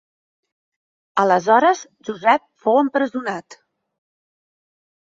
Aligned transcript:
Aleshores 1.25 1.85
Josep 2.09 2.49
fou 2.65 2.83
empresonat. 2.87 3.63